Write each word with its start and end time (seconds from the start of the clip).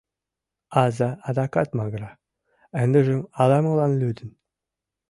Аза 0.83 1.09
адакат 1.29 1.69
магыра— 1.79 2.11
ындыжым 2.81 3.21
ала-молан 3.41 3.91
лӱдын. 3.99 4.29